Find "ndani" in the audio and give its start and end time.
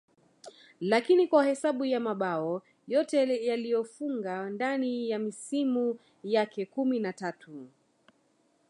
4.49-5.09